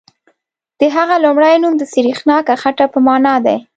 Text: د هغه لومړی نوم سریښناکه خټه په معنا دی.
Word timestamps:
د 0.79 0.81
هغه 0.95 1.15
لومړی 1.25 1.55
نوم 1.63 1.73
سریښناکه 1.93 2.53
خټه 2.61 2.85
په 2.93 2.99
معنا 3.05 3.35
دی. 3.45 3.57